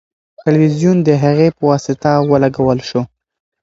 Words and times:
تلویزیون 0.41 0.97
د 1.07 1.09
هغې 1.23 1.47
په 1.57 1.63
واسطه 1.69 2.11
ولګول 2.31 2.79
شو. 2.89 3.01